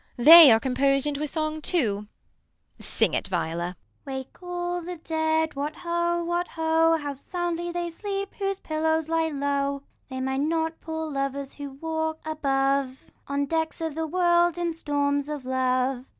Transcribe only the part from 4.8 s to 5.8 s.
the dead! what